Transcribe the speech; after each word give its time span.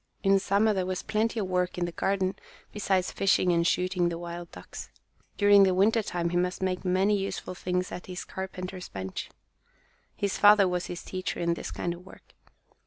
In 0.23 0.39
summer 0.39 0.73
there 0.73 0.87
was 0.87 1.03
plenty 1.03 1.39
of 1.39 1.45
work 1.47 1.77
in 1.77 1.85
the 1.85 1.91
garden, 1.91 2.33
besides 2.71 3.11
fishing 3.11 3.51
and 3.51 3.67
shooting 3.67 4.09
the 4.09 4.17
wild 4.17 4.51
ducks. 4.51 4.89
During 5.37 5.61
the 5.61 5.75
winter 5.75 6.01
time 6.01 6.31
he 6.31 6.37
must 6.37 6.59
make 6.59 6.83
many 6.83 7.15
useful 7.15 7.53
things 7.53 7.91
at 7.91 8.07
his 8.07 8.25
carpenter's 8.25 8.89
bench. 8.89 9.29
His 10.15 10.39
father 10.39 10.67
was 10.67 10.87
his 10.87 11.03
teacher 11.03 11.39
in 11.39 11.53
this 11.53 11.69
kind 11.69 11.93
of 11.93 12.03
work. 12.03 12.33